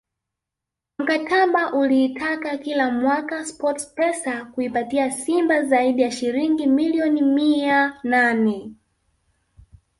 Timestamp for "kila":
2.57-2.91